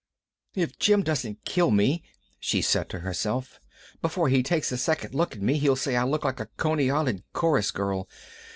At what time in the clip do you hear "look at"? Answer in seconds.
5.13-5.43